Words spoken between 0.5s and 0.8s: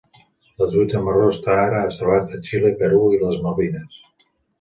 La